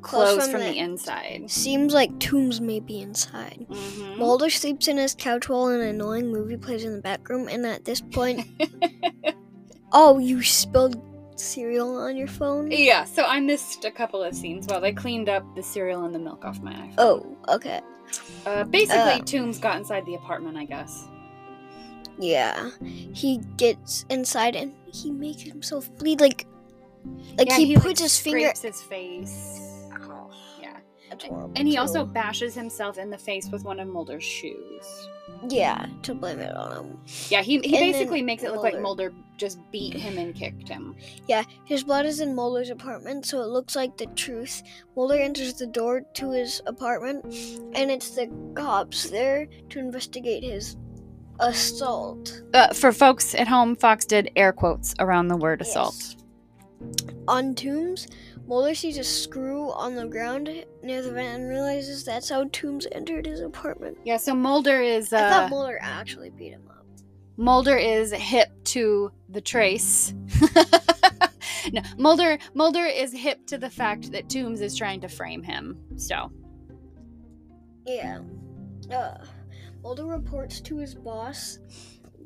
Closed 0.00 0.36
closed 0.38 0.42
from 0.50 0.60
from, 0.60 0.60
the- 0.60 0.72
the 0.72 0.78
inside. 0.78 1.44
Seems 1.50 1.92
like 1.94 2.18
Tooms 2.20 2.60
may 2.60 2.78
be 2.80 3.00
inside. 3.00 3.66
Mhm. 3.68 4.18
Mulder 4.18 4.48
sleeps 4.50 4.86
in 4.88 4.96
his 4.96 5.14
couch 5.14 5.48
while 5.48 5.66
an 5.66 5.80
annoying 5.80 6.30
movie 6.30 6.56
plays 6.56 6.84
in 6.84 6.92
the 6.94 7.00
back 7.02 7.28
room, 7.28 7.48
and 7.48 7.64
at 7.66 7.84
this 7.84 8.00
point, 8.00 8.46
oh, 9.92 10.18
you 10.18 10.42
spilled 10.42 11.00
cereal 11.40 11.96
on 11.98 12.16
your 12.16 12.28
phone? 12.28 12.70
Yeah, 12.70 13.04
so 13.04 13.24
I 13.24 13.40
missed 13.40 13.84
a 13.84 13.90
couple 13.90 14.22
of 14.22 14.34
scenes 14.34 14.66
while 14.66 14.80
they 14.80 14.92
cleaned 14.92 15.28
up 15.28 15.44
the 15.54 15.62
cereal 15.62 16.04
and 16.04 16.14
the 16.14 16.18
milk 16.18 16.44
off 16.44 16.60
my 16.60 16.72
iPhone. 16.72 16.94
Oh, 16.98 17.36
okay. 17.48 17.80
Uh, 18.46 18.64
basically, 18.64 19.20
Uh. 19.20 19.20
Tooms 19.20 19.58
got 19.58 19.76
inside 19.76 20.06
the 20.06 20.14
apartment, 20.14 20.56
I 20.56 20.64
guess. 20.64 21.04
Yeah. 22.18 22.70
He 22.82 23.38
gets 23.56 24.04
inside 24.10 24.56
and 24.56 24.72
he 24.92 25.10
makes 25.10 25.42
himself 25.42 25.88
bleed 25.98 26.20
like 26.20 26.46
like 27.36 27.48
yeah, 27.48 27.58
he, 27.58 27.76
like, 27.76 27.84
puts 27.84 28.00
his 28.00 28.18
finger 28.18 28.52
his 28.60 28.82
face. 28.82 29.67
And 31.24 31.66
he 31.66 31.76
also 31.76 32.04
bashes 32.04 32.54
himself 32.54 32.98
in 32.98 33.10
the 33.10 33.18
face 33.18 33.48
with 33.50 33.64
one 33.64 33.80
of 33.80 33.88
Mulder's 33.88 34.24
shoes. 34.24 35.08
Yeah, 35.48 35.86
to 36.02 36.14
blame 36.14 36.40
it 36.40 36.54
on 36.56 36.72
him. 36.72 36.98
Yeah, 37.28 37.42
he, 37.42 37.58
he 37.60 37.76
And 37.76 37.92
basically 37.92 38.22
makes 38.22 38.42
it 38.42 38.50
look 38.50 38.62
like 38.62 38.80
Mulder. 38.80 39.10
Mulder 39.10 39.14
just 39.36 39.58
beat 39.70 39.94
him 39.94 40.18
and 40.18 40.34
kicked 40.34 40.68
him. 40.68 40.96
Yeah, 41.28 41.44
his 41.64 41.84
blood 41.84 42.06
is 42.06 42.20
in 42.20 42.34
Mulder's 42.34 42.70
apartment, 42.70 43.26
so 43.26 43.40
it 43.42 43.48
looks 43.48 43.76
like 43.76 43.96
the 43.96 44.06
truth. 44.06 44.62
Mulder 44.96 45.14
enters 45.14 45.54
the 45.54 45.66
door 45.66 46.02
to 46.14 46.30
his 46.32 46.60
apartment, 46.66 47.24
and 47.74 47.90
it's 47.90 48.10
the 48.10 48.28
cops 48.54 49.10
there 49.10 49.46
to 49.70 49.78
investigate 49.78 50.42
his 50.42 50.76
assault. 51.40 52.42
Uh, 52.52 52.72
for 52.72 52.92
folks 52.92 53.34
at 53.34 53.46
home, 53.46 53.76
Fox 53.76 54.04
did 54.04 54.30
air 54.34 54.52
quotes 54.52 54.94
around 54.98 55.28
the 55.28 55.36
word 55.36 55.60
assault. 55.60 55.94
Yes. 56.00 56.16
On 57.28 57.54
Tooms, 57.54 58.06
Mulder 58.48 58.74
sees 58.74 58.96
a 58.96 59.04
screw 59.04 59.70
on 59.72 59.94
the 59.94 60.06
ground 60.06 60.48
near 60.82 61.02
the 61.02 61.12
vent 61.12 61.42
and 61.42 61.48
realizes 61.50 62.02
that's 62.02 62.30
how 62.30 62.44
Tooms 62.50 62.86
entered 62.92 63.26
his 63.26 63.40
apartment. 63.40 63.98
Yeah, 64.06 64.16
so 64.16 64.34
Mulder 64.34 64.80
is 64.80 65.12
I 65.12 65.20
uh, 65.20 65.30
thought 65.30 65.50
Mulder 65.50 65.78
actually 65.82 66.30
beat 66.30 66.52
him 66.52 66.62
up. 66.70 66.86
Mulder 67.36 67.76
is 67.76 68.10
hip 68.10 68.48
to 68.64 69.12
the 69.28 69.42
trace. 69.42 70.14
no, 71.74 71.82
Mulder 71.98 72.38
Mulder 72.54 72.86
is 72.86 73.12
hip 73.12 73.46
to 73.48 73.58
the 73.58 73.68
fact 73.68 74.12
that 74.12 74.30
Tooms 74.30 74.62
is 74.62 74.74
trying 74.74 75.02
to 75.02 75.08
frame 75.08 75.42
him. 75.42 75.78
So 75.96 76.32
Yeah. 77.84 78.20
Uh, 78.90 79.18
Mulder 79.82 80.06
reports 80.06 80.62
to 80.62 80.78
his 80.78 80.94
boss 80.94 81.58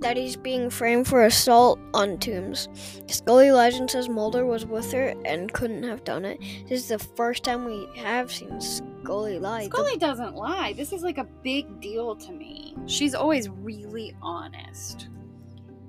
that 0.03 0.17
he's 0.17 0.37
being 0.37 0.69
framed 0.71 1.07
for 1.07 1.25
assault 1.25 1.79
on 1.95 2.19
Tooms. 2.19 2.69
Scully 3.07 3.51
lies 3.53 3.79
and 3.79 3.91
says 3.91 4.09
Mulder 4.09 4.45
was 4.45 4.67
with 4.67 4.93
her 4.93 5.15
and 5.25 5.53
couldn't 5.53 5.83
have 5.85 6.05
done 6.05 6.25
it. 6.25 6.39
This 6.69 6.83
is 6.83 6.89
the 6.89 6.99
first 6.99 7.45
time 7.45 7.65
we 7.65 7.89
have 7.97 8.31
seen 8.31 8.61
Scully 8.61 9.39
lie. 9.39 9.65
Scully 9.67 9.97
doesn't 9.97 10.35
lie. 10.35 10.73
This 10.75 10.93
is 10.93 11.03
like 11.03 11.19
a 11.19 11.25
big 11.43 11.81
deal 11.81 12.15
to 12.17 12.33
me. 12.33 12.75
She's 12.87 13.15
always 13.15 13.49
really 13.49 14.15
honest. 14.23 15.09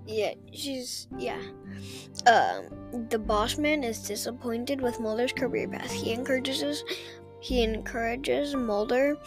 yeah, 0.06 0.34
she's 0.52 1.08
yeah. 1.18 1.42
Um, 2.28 3.08
the 3.10 3.18
boss 3.20 3.58
man 3.58 3.84
is 3.84 4.00
disappointed 4.04 4.82
with 4.82 5.00
Mulder's 5.00 5.34
career 5.34 5.68
path. 5.68 5.92
He 5.92 6.12
encourages 6.14 6.84
he 7.40 7.64
encourages 7.64 8.56
Mulder. 8.56 9.18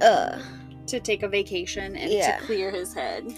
Uh, 0.00 0.38
To 0.86 1.00
take 1.00 1.22
a 1.22 1.28
vacation 1.28 1.96
and 1.96 2.10
Yeah. 2.12 2.38
to 2.38 2.44
clear 2.44 2.70
his 2.70 2.92
head. 2.92 3.32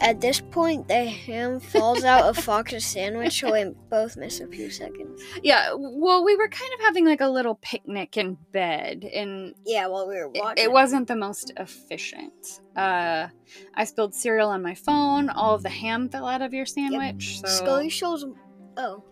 At 0.00 0.20
this 0.20 0.40
point, 0.40 0.86
the 0.86 1.04
ham 1.06 1.58
falls 1.58 2.04
out 2.04 2.24
of 2.24 2.36
Fox's 2.36 2.86
sandwich, 2.86 3.40
so 3.40 3.52
we 3.52 3.74
both 3.90 4.16
miss 4.16 4.38
a 4.40 4.46
few 4.46 4.70
seconds. 4.70 5.20
Yeah, 5.42 5.70
well, 5.76 6.24
we 6.24 6.36
were 6.36 6.48
kind 6.48 6.72
of 6.74 6.80
having 6.86 7.04
like 7.04 7.20
a 7.20 7.28
little 7.28 7.56
picnic 7.56 8.16
in 8.16 8.36
bed, 8.52 9.04
and 9.12 9.54
Yeah, 9.66 9.88
while 9.88 10.06
we 10.06 10.14
were 10.14 10.30
it, 10.32 10.40
watching. 10.40 10.64
it 10.64 10.70
wasn't 10.70 11.08
the 11.08 11.16
most 11.16 11.52
efficient. 11.56 12.60
Uh, 12.76 13.26
I 13.74 13.84
spilled 13.84 14.14
cereal 14.14 14.48
on 14.50 14.62
my 14.62 14.74
phone. 14.76 15.30
All 15.30 15.54
of 15.56 15.64
the 15.64 15.68
ham 15.68 16.08
fell 16.08 16.28
out 16.28 16.42
of 16.42 16.54
your 16.54 16.66
sandwich. 16.66 17.40
So 17.40 17.48
Scully 17.48 17.88
shows. 17.88 18.24
Oh, 18.76 19.02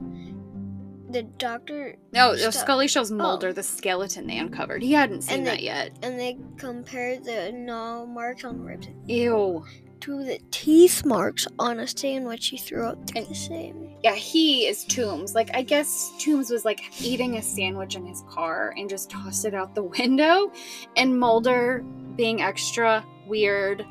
the 1.10 1.22
doctor, 1.22 1.96
no, 2.12 2.34
Stop. 2.36 2.52
Scully 2.52 2.88
shows 2.88 3.10
Mulder 3.10 3.52
the 3.52 3.62
skeleton 3.62 4.26
they 4.26 4.38
uncovered. 4.38 4.82
He 4.82 4.92
hadn't 4.92 5.22
seen 5.22 5.38
And 5.38 5.46
that 5.48 5.62
yet. 5.62 5.98
and 6.02 6.18
they 6.18 6.36
compare 6.58 7.18
the 7.18 7.52
gnaw 7.52 8.04
marks 8.06 8.44
on 8.44 8.58
the 8.58 8.64
ribs 8.64 8.88
Ew. 9.06 9.64
To 10.00 10.22
the 10.24 10.38
teeth 10.50 11.04
marks 11.04 11.48
on 11.58 11.80
a 11.80 11.86
sandwich 11.86 12.48
he 12.48 12.56
threw 12.58 12.86
And- 13.16 13.26
the 13.26 13.34
same. 13.34 13.90
Yeah, 14.04 14.14
he 14.14 14.66
is 14.66 14.84
Tooms. 14.84 15.34
Like, 15.34 15.50
I 15.54 15.62
guess 15.62 16.12
Tooms 16.18 16.50
was 16.50 16.64
like 16.64 16.80
eating 17.02 17.36
a 17.38 17.42
sandwich 17.42 17.96
in 17.96 18.06
his 18.06 18.22
car 18.28 18.72
and 18.76 18.88
just 18.88 19.10
tossed 19.10 19.44
it 19.46 19.54
out 19.54 19.74
the 19.74 19.82
window. 19.82 20.52
And 20.96 21.18
Mulder, 21.18 21.82
being 22.14 22.40
extra 22.42 23.04
weird, 23.26 23.84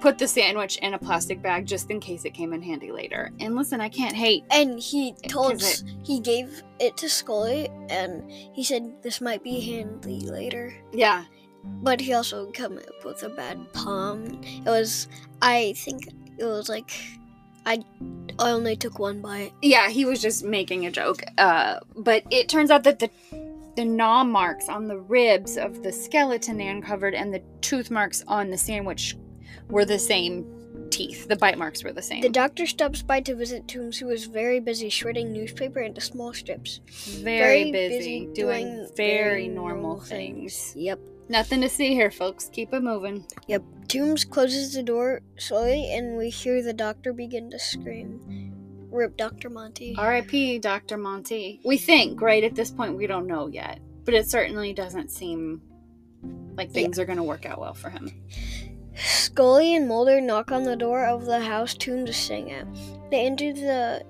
put 0.00 0.16
the 0.18 0.28
sandwich 0.28 0.76
in 0.76 0.94
a 0.94 0.98
plastic 0.98 1.42
bag 1.42 1.66
just 1.66 1.90
in 1.90 1.98
case 1.98 2.24
it 2.24 2.34
came 2.34 2.52
in 2.52 2.62
handy 2.62 2.92
later. 2.92 3.32
And 3.40 3.56
listen, 3.56 3.80
I 3.80 3.88
can't 3.88 4.14
hate. 4.14 4.44
And 4.52 4.78
he 4.78 5.12
told 5.26 5.54
'Cause 5.60 5.82
he 6.04 6.20
gave 6.20 6.62
it 6.78 6.96
to 6.98 7.08
Scully, 7.08 7.68
and 7.88 8.30
he 8.30 8.62
said 8.62 9.02
this 9.02 9.20
might 9.20 9.42
be 9.42 9.58
handy 9.58 10.20
later. 10.20 10.72
Yeah, 10.92 11.24
But 11.64 12.00
he 12.00 12.12
also 12.12 12.50
came 12.50 12.78
up 12.78 13.04
with 13.04 13.22
a 13.22 13.28
bad 13.28 13.72
pun. 13.72 14.40
It 14.42 14.68
was, 14.68 15.08
I 15.42 15.74
think 15.76 16.08
it 16.38 16.44
was 16.44 16.68
like, 16.68 16.90
I, 17.66 17.84
I 18.38 18.50
only 18.50 18.76
took 18.76 18.98
one 18.98 19.20
bite. 19.20 19.52
yeah, 19.62 19.88
he 19.88 20.04
was 20.04 20.22
just 20.22 20.44
making 20.44 20.86
a 20.86 20.90
joke. 20.90 21.22
Uh, 21.36 21.80
but 21.96 22.24
it 22.30 22.48
turns 22.48 22.70
out 22.70 22.84
that 22.84 22.98
the 22.98 23.10
the 23.76 23.84
gnaw 23.84 24.24
marks 24.24 24.68
on 24.68 24.88
the 24.88 24.98
ribs 24.98 25.56
of 25.56 25.84
the 25.84 25.92
skeleton 25.92 26.56
they 26.56 26.66
uncovered 26.66 27.14
and 27.14 27.32
the 27.32 27.40
tooth 27.60 27.92
marks 27.92 28.24
on 28.26 28.50
the 28.50 28.58
sandwich 28.58 29.16
were 29.68 29.84
the 29.84 30.00
same 30.00 30.44
teeth. 30.90 31.28
The 31.28 31.36
bite 31.36 31.58
marks 31.58 31.84
were 31.84 31.92
the 31.92 32.02
same. 32.02 32.20
The 32.20 32.28
doctor 32.28 32.66
stops 32.66 33.02
by 33.02 33.20
to 33.20 33.36
visit 33.36 33.68
Tooms, 33.68 33.96
who 33.96 34.10
is 34.10 34.24
very 34.24 34.58
busy 34.58 34.88
shredding 34.88 35.32
newspaper 35.32 35.78
into 35.80 36.00
small 36.00 36.32
strips. 36.32 36.80
very, 37.22 37.70
busy, 37.70 38.28
doing, 38.34 38.88
very 38.96 39.46
normal 39.46 40.00
things. 40.00 40.72
Yep. 40.74 40.98
Nothing 41.28 41.60
to 41.60 41.68
see 41.68 41.92
here, 41.92 42.10
folks. 42.10 42.48
Keep 42.52 42.72
it 42.72 42.82
moving. 42.82 43.26
Yep. 43.46 43.62
Tooms 43.88 44.24
closes 44.24 44.74
the 44.74 44.82
door 44.82 45.20
slowly, 45.38 45.92
and 45.92 46.16
we 46.16 46.30
hear 46.30 46.62
the 46.62 46.72
doctor 46.72 47.12
begin 47.12 47.50
to 47.50 47.58
scream. 47.58 48.54
Rip 48.90 49.16
Dr. 49.16 49.50
Monty. 49.50 49.94
R.I.P. 49.98 50.58
Dr. 50.58 50.96
Monty. 50.96 51.60
We 51.64 51.76
think, 51.76 52.20
right 52.20 52.42
at 52.42 52.54
this 52.54 52.70
point, 52.70 52.96
we 52.96 53.06
don't 53.06 53.26
know 53.26 53.46
yet, 53.46 53.80
but 54.04 54.14
it 54.14 54.28
certainly 54.28 54.72
doesn't 54.72 55.10
seem 55.10 55.60
like 56.56 56.70
things 56.70 56.98
are 56.98 57.04
going 57.04 57.18
to 57.18 57.22
work 57.22 57.44
out 57.46 57.60
well 57.60 57.74
for 57.74 57.90
him. 57.90 58.10
Scully 58.96 59.74
and 59.74 59.86
Mulder 59.86 60.20
knock 60.20 60.50
on 60.50 60.64
the 60.64 60.74
door 60.76 61.04
of 61.04 61.26
the 61.26 61.40
house 61.40 61.74
Tooms 61.74 62.10
is 62.10 62.16
staying 62.16 62.50
at. 62.50 62.66
They 63.10 63.26
enter 63.26 63.52
the 63.52 64.04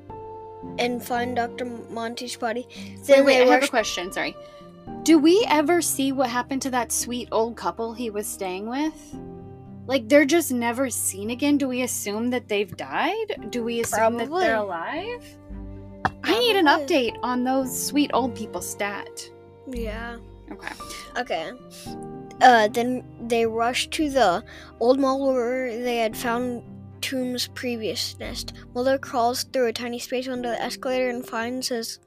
and 0.79 1.03
find 1.03 1.37
Dr. 1.37 1.65
Monty's 1.91 2.37
body. 2.37 2.67
Wait, 2.69 3.07
Then 3.07 3.25
wait, 3.25 3.39
they 3.39 3.51
I 3.51 3.55
have 3.55 3.65
a 3.65 3.69
question. 3.69 4.13
Sorry. 4.13 4.35
Do 5.09 5.19
we 5.19 5.43
ever 5.49 5.81
see 5.81 6.13
what 6.13 6.29
happened 6.29 6.61
to 6.61 6.71
that 6.73 6.93
sweet 6.93 7.31
old 7.33 7.57
couple 7.57 7.95
he 7.95 8.11
was 8.11 8.27
staying 8.27 8.69
with? 8.69 9.17
Like 9.87 10.07
they're 10.07 10.27
just 10.27 10.53
never 10.53 10.91
seen 10.91 11.31
again. 11.31 11.57
Do 11.57 11.67
we 11.67 11.81
assume 11.81 12.29
that 12.29 12.47
they've 12.47 12.77
died? 12.77 13.49
Do 13.49 13.65
we 13.65 13.81
assume 13.81 14.19
that 14.19 14.29
they're 14.31 14.57
alive? 14.57 15.25
I 16.25 16.39
need 16.39 16.57
an 16.57 16.67
update 16.67 17.17
on 17.23 17.43
those 17.43 17.87
sweet 17.87 18.11
old 18.13 18.37
people 18.37 18.61
stat. 18.61 19.31
Yeah. 19.67 20.19
Okay. 20.53 20.75
Okay. 21.17 21.53
Uh, 22.43 22.69
then 22.69 23.03
they 23.29 23.47
rushed 23.47 23.91
to 23.93 24.11
the 24.11 24.45
old 24.79 25.01
mall 25.01 25.27
where 25.33 25.71
they 25.83 25.97
had 25.97 26.19
found 26.19 26.63
Tooms' 27.01 27.49
previous 27.55 28.19
nest. 28.19 28.53
Mulder 28.75 28.99
crawls 28.99 29.45
through 29.45 29.69
a 29.69 29.73
tiny 29.73 30.01
space 30.01 30.29
under 30.29 30.51
the 30.51 30.63
escalator 30.63 31.09
and 31.09 31.25
finds 31.25 31.69
His 31.69 31.99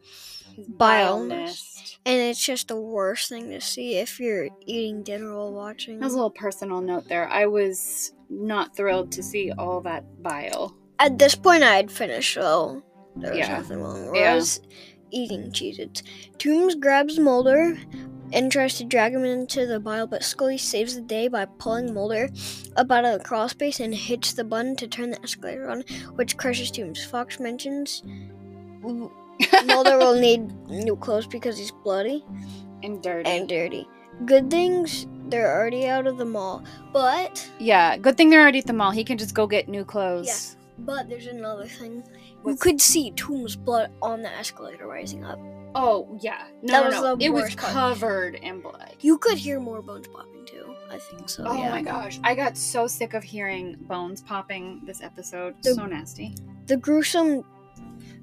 Bile 0.57 1.17
bile 1.17 1.23
nest. 1.25 1.77
nest. 1.77 1.99
and 2.05 2.17
it's 2.21 2.43
just 2.43 2.67
the 2.67 2.75
worst 2.75 3.29
thing 3.29 3.49
to 3.51 3.61
see 3.61 3.95
if 3.95 4.19
you're 4.19 4.49
eating 4.65 5.03
dinner 5.03 5.35
while 5.35 5.53
watching. 5.53 5.99
That 5.99 6.05
was 6.05 6.13
a 6.13 6.17
little 6.17 6.29
personal 6.31 6.81
note 6.81 7.07
there. 7.07 7.27
I 7.29 7.45
was 7.45 8.13
not 8.29 8.75
thrilled 8.75 9.11
to 9.13 9.23
see 9.23 9.51
all 9.57 9.81
that 9.81 10.23
bile. 10.23 10.75
At 10.99 11.17
this 11.19 11.35
point, 11.35 11.63
I 11.63 11.75
had 11.75 11.91
finished, 11.91 12.33
so 12.33 12.83
there 13.15 13.31
was 13.31 13.39
Yeah. 13.39 13.57
nothing 13.57 13.81
wrong. 13.81 14.15
Yeah. 14.15 14.31
I 14.33 14.35
was 14.35 14.61
eating 15.11 15.51
Cheez-Its. 15.51 16.03
Tooms 16.37 16.75
grabs 16.75 17.19
Mulder 17.19 17.77
and 18.33 18.49
tries 18.49 18.75
to 18.77 18.85
drag 18.85 19.13
him 19.13 19.25
into 19.25 19.65
the 19.65 19.79
bile, 19.79 20.07
but 20.07 20.23
Scully 20.23 20.57
saves 20.57 20.95
the 20.95 21.01
day 21.01 21.27
by 21.27 21.43
pulling 21.45 21.93
Mulder 21.93 22.29
up 22.77 22.89
out 22.91 23.03
of 23.03 23.17
the 23.17 23.25
crawl 23.25 23.49
space 23.49 23.79
and 23.81 23.93
hits 23.93 24.31
the 24.31 24.45
button 24.45 24.75
to 24.77 24.87
turn 24.87 25.09
the 25.11 25.21
escalator 25.21 25.69
on, 25.69 25.81
which 26.15 26.37
crushes 26.37 26.71
Tooms. 26.71 27.03
Fox 27.03 27.39
mentions 27.41 28.03
Mulder 29.65 29.97
will 29.97 30.15
need 30.19 30.51
new 30.69 30.95
clothes 30.95 31.27
because 31.27 31.57
he's 31.57 31.71
bloody 31.71 32.23
and 32.83 33.01
dirty. 33.01 33.29
and 33.29 33.47
dirty. 33.49 33.87
Good 34.25 34.49
things, 34.51 35.07
they're 35.29 35.51
already 35.57 35.87
out 35.87 36.05
of 36.07 36.17
the 36.17 36.25
mall, 36.25 36.63
but 36.93 37.49
yeah, 37.59 37.97
good 37.97 38.17
thing 38.17 38.29
they're 38.29 38.41
already 38.41 38.59
at 38.59 38.67
the 38.67 38.73
mall. 38.73 38.91
He 38.91 39.03
can 39.03 39.17
just 39.17 39.33
go 39.33 39.47
get 39.47 39.67
new 39.67 39.83
clothes. 39.85 40.27
Yes. 40.27 40.57
But 40.79 41.09
there's 41.09 41.27
another 41.27 41.65
thing. 41.65 42.03
You 42.45 42.55
could 42.55 42.81
see 42.81 43.11
Tooms' 43.11 43.55
blood 43.55 43.91
on 44.01 44.21
the 44.21 44.29
escalator 44.31 44.87
rising 44.87 45.23
up. 45.23 45.39
Oh 45.73 46.17
yeah. 46.21 46.43
No, 46.63 46.73
That 46.73 46.79
no, 46.81 46.85
was 46.89 46.95
no. 47.01 47.15
the 47.15 47.25
It 47.25 47.29
was 47.29 47.43
worst 47.43 47.57
part. 47.57 47.73
covered 47.73 48.35
in 48.35 48.61
blood. 48.61 48.95
You 48.99 49.17
could 49.19 49.37
hear 49.37 49.59
more 49.59 49.81
bones 49.81 50.07
popping 50.07 50.45
too. 50.45 50.75
I 50.91 50.97
think 50.97 51.29
so. 51.29 51.45
Oh 51.47 51.55
yeah. 51.57 51.69
my 51.69 51.81
gosh. 51.81 52.19
I 52.23 52.35
got 52.35 52.57
so 52.57 52.87
sick 52.87 53.13
of 53.13 53.23
hearing 53.23 53.77
bones 53.81 54.21
popping 54.21 54.81
this 54.85 55.01
episode. 55.01 55.55
The- 55.63 55.75
so 55.75 55.85
nasty. 55.85 56.35
The 56.67 56.77
gruesome. 56.77 57.43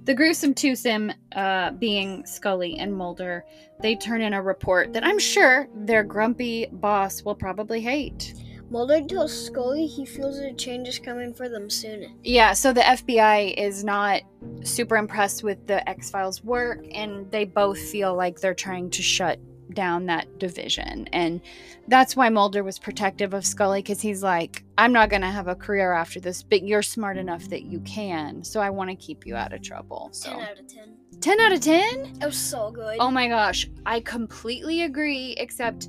The 0.09 0.15
gruesome 0.15 0.55
twosome, 0.55 1.13
uh, 1.33 1.73
being 1.73 2.25
Scully 2.25 2.79
and 2.79 2.95
Mulder, 2.95 3.45
they 3.83 3.95
turn 3.95 4.23
in 4.23 4.33
a 4.33 4.41
report 4.41 4.95
that 4.95 5.05
I'm 5.05 5.19
sure 5.19 5.69
their 5.75 6.03
grumpy 6.03 6.65
boss 6.73 7.23
will 7.25 7.35
probably 7.35 7.83
hate. 7.83 8.33
Mulder 8.71 9.03
tells 9.03 9.35
Scully 9.39 9.87
he 9.87 10.07
feels 10.07 10.39
a 10.39 10.55
change 10.55 10.89
is 10.89 10.99
coming 10.99 11.35
for 11.35 11.51
them 11.51 11.69
soon. 11.69 12.17
Yeah, 12.25 12.55
so 12.55 12.73
the 12.73 12.81
FBI 12.81 13.53
is 13.59 13.85
not 13.85 14.23
super 14.65 14.97
impressed 14.97 15.43
with 15.43 15.67
the 15.67 15.87
X 15.87 16.11
Files 16.11 16.43
work, 16.43 16.87
and 16.91 17.31
they 17.31 17.45
both 17.45 17.79
feel 17.79 18.15
like 18.15 18.41
they're 18.41 18.55
trying 18.55 18.89
to 18.89 19.03
shut 19.03 19.39
down 19.73 20.07
that 20.07 20.39
division. 20.39 21.09
And 21.13 21.41
that's 21.89 22.17
why 22.17 22.29
Mulder 22.29 22.63
was 22.65 22.79
protective 22.79 23.35
of 23.35 23.45
Scully 23.47 23.81
because 23.81 24.01
he's 24.01 24.23
like, 24.23 24.65
I'm 24.77 24.93
not 24.93 25.11
going 25.11 25.23
to 25.23 25.29
have 25.29 25.49
a 25.49 25.55
career 25.55 25.93
after 25.93 26.21
this, 26.21 26.43
but 26.43 26.63
you're 26.63 26.83
smart 26.83 27.17
enough 27.19 27.49
that 27.51 27.63
you 27.65 27.81
can. 27.81 28.45
So 28.45 28.61
I 28.61 28.71
want 28.71 28.91
to 28.91 28.97
keep 28.97 29.27
you 29.27 29.37
out 29.37 29.53
of 29.53 29.63
trouble. 29.63 30.11
So 30.13 30.31
10 30.31 30.41
out 30.41 30.59
of 30.59 30.67
10. 30.69 30.97
10 31.21 31.41
out 31.41 31.53
of 31.53 31.61
10? 31.61 32.19
It 32.21 32.25
was 32.27 32.39
so 32.39 32.71
good. 32.71 32.97
Oh 33.01 33.11
my 33.11 33.29
gosh, 33.29 33.69
I 33.85 34.01
completely 34.01 34.83
agree, 34.83 35.35
except 35.39 35.89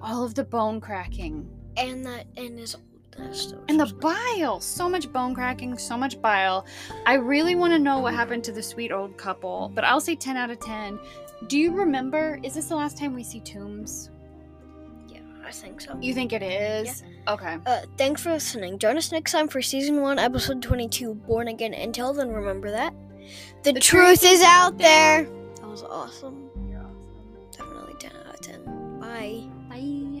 all 0.00 0.24
of 0.24 0.34
the 0.34 0.44
bone 0.44 0.80
cracking. 0.80 1.48
and 1.76 2.04
that 2.06 2.26
and 2.36 2.58
his. 2.58 2.76
And 3.68 3.80
the 3.80 3.86
bile. 4.00 4.60
So 4.60 4.88
much 4.88 5.12
bone 5.12 5.34
cracking, 5.34 5.76
so 5.76 5.96
much 5.96 6.22
bile. 6.22 6.64
I 7.04 7.14
really 7.14 7.56
want 7.56 7.72
to 7.72 7.78
know 7.80 7.98
what 7.98 8.14
happened 8.14 8.44
to 8.44 8.52
the 8.52 8.62
sweet 8.62 8.92
old 8.92 9.16
couple, 9.16 9.72
but 9.74 9.82
I'll 9.82 10.00
say 10.00 10.14
10 10.14 10.36
out 10.36 10.50
of 10.50 10.60
10. 10.60 11.00
Do 11.46 11.58
you 11.58 11.72
remember? 11.72 12.38
Is 12.42 12.54
this 12.54 12.66
the 12.66 12.76
last 12.76 12.98
time 12.98 13.14
we 13.14 13.22
see 13.22 13.40
Tooms? 13.40 14.10
Yeah, 15.08 15.20
I 15.46 15.50
think 15.50 15.80
so. 15.80 15.96
You 16.00 16.12
think 16.12 16.32
it 16.32 16.42
is? 16.42 17.04
Okay. 17.28 17.56
Uh, 17.64 17.82
thanks 17.96 18.22
for 18.22 18.32
listening. 18.32 18.78
Join 18.78 18.96
us 18.96 19.12
next 19.12 19.32
time 19.32 19.48
for 19.48 19.62
season 19.62 20.02
one, 20.02 20.18
episode 20.18 20.60
twenty-two, 20.62 21.14
Born 21.14 21.48
Again. 21.48 21.74
Until 21.74 22.12
then, 22.12 22.28
remember 22.30 22.70
that 22.70 22.92
the, 23.62 23.72
The 23.72 23.80
truth, 23.80 24.20
truth 24.20 24.32
is 24.32 24.40
is 24.40 24.44
out 24.44 24.78
there. 24.78 25.24
That 25.56 25.68
was 25.68 25.82
awesome. 25.84 26.50
You're 26.68 26.80
awesome. 26.80 27.36
Definitely 27.52 27.94
ten 28.00 28.12
out 28.16 28.34
of 28.34 28.40
ten. 28.40 28.98
Bye. 29.00 29.44
Bye. 29.68 30.17